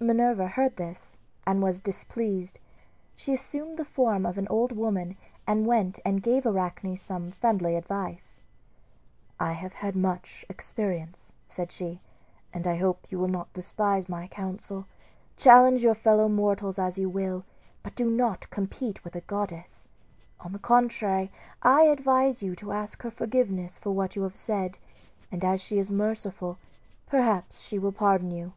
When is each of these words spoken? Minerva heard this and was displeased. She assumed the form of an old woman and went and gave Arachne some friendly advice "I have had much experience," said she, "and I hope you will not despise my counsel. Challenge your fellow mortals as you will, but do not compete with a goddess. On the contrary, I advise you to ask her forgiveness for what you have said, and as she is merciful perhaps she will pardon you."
Minerva 0.00 0.48
heard 0.48 0.76
this 0.76 1.18
and 1.46 1.62
was 1.62 1.78
displeased. 1.78 2.58
She 3.16 3.34
assumed 3.34 3.74
the 3.74 3.84
form 3.84 4.24
of 4.24 4.38
an 4.38 4.46
old 4.48 4.72
woman 4.72 5.18
and 5.46 5.66
went 5.66 5.98
and 6.06 6.22
gave 6.22 6.46
Arachne 6.46 6.96
some 6.96 7.30
friendly 7.32 7.76
advice 7.76 8.40
"I 9.38 9.52
have 9.52 9.74
had 9.74 9.94
much 9.94 10.42
experience," 10.48 11.34
said 11.50 11.70
she, 11.70 12.00
"and 12.50 12.66
I 12.66 12.76
hope 12.76 13.12
you 13.12 13.18
will 13.18 13.28
not 13.28 13.52
despise 13.52 14.08
my 14.08 14.26
counsel. 14.26 14.86
Challenge 15.36 15.82
your 15.82 15.92
fellow 15.92 16.30
mortals 16.30 16.78
as 16.78 16.96
you 16.96 17.10
will, 17.10 17.44
but 17.82 17.94
do 17.94 18.08
not 18.10 18.48
compete 18.48 19.04
with 19.04 19.14
a 19.14 19.20
goddess. 19.20 19.86
On 20.40 20.52
the 20.52 20.58
contrary, 20.58 21.30
I 21.60 21.82
advise 21.82 22.42
you 22.42 22.56
to 22.56 22.72
ask 22.72 23.02
her 23.02 23.10
forgiveness 23.10 23.76
for 23.76 23.90
what 23.90 24.16
you 24.16 24.22
have 24.22 24.38
said, 24.38 24.78
and 25.30 25.44
as 25.44 25.60
she 25.60 25.78
is 25.78 25.90
merciful 25.90 26.56
perhaps 27.06 27.60
she 27.60 27.78
will 27.78 27.92
pardon 27.92 28.30
you." 28.30 28.54